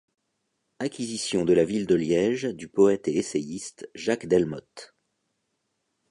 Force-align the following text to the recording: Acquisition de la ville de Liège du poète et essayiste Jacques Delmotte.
Acquisition 0.79 1.45
de 1.45 1.53
la 1.53 1.63
ville 1.63 1.85
de 1.85 1.93
Liège 1.93 2.45
du 2.45 2.67
poète 2.67 3.07
et 3.07 3.17
essayiste 3.17 3.87
Jacques 3.93 4.25
Delmotte. 4.25 4.95